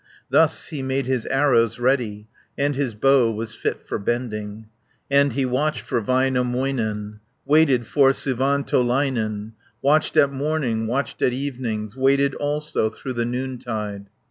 [0.31, 4.65] Thus he made his arrows ready, And his bow was fit for bending,
[5.09, 9.51] 60 And he watched for Väinämöinen, Waited for Suvantolainen,
[9.83, 14.07] Watched at morning, watched at evenings Waited also through the noontide.